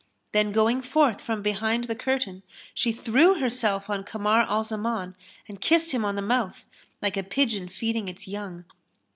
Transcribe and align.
Then 0.31 0.51
going 0.51 0.81
forth 0.81 1.21
from 1.21 1.43
behind 1.43 1.83
the 1.83 1.93
curtain 1.93 2.41
she 2.73 2.91
threw 2.91 3.35
herself 3.39 3.87
on 3.87 4.03
Kamar 4.03 4.47
al 4.49 4.63
Zaman 4.63 5.15
and 5.47 5.61
kissed 5.61 5.91
him 5.91 6.03
on 6.03 6.15
the 6.15 6.23
mouth, 6.23 6.65
like 7.03 7.17
a 7.17 7.21
pigeon 7.23 7.69
feeding 7.69 8.07
its 8.07 8.27
young. 8.27 8.65